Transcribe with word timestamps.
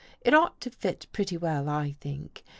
It 0.21 0.33
ought 0.33 0.59
to 0.61 0.71
fit 0.71 1.05
pretty 1.13 1.37
well, 1.37 1.69
I 1.69 1.91
think. 2.01 2.43